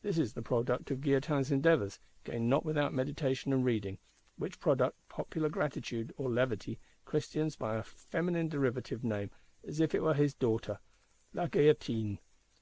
This 0.00 0.16
is 0.16 0.32
the 0.32 0.40
product 0.40 0.90
of 0.90 1.02
Guillotin's 1.02 1.50
endeavours, 1.52 2.00
gained 2.24 2.48
not 2.48 2.64
without 2.64 2.94
meditation 2.94 3.52
and 3.52 3.62
reading; 3.62 3.98
which 4.36 4.58
product 4.58 4.96
popular 5.10 5.50
gratitude 5.50 6.14
or 6.16 6.30
levity 6.30 6.78
christens 7.04 7.56
by 7.56 7.76
a 7.76 7.82
feminine 7.82 8.48
derivative 8.48 9.04
name, 9.04 9.30
as 9.62 9.78
if 9.78 9.94
it 9.94 10.02
were 10.02 10.14
his 10.14 10.32
daughter: 10.32 10.78
_La 11.34 11.50
Guillotine! 11.50 12.20